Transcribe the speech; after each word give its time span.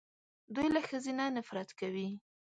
دوی 0.55 0.67
له 0.75 0.81
ښځې 0.87 1.11
نه 1.19 1.25
نفرت 1.37 1.69
کوي 1.79 2.09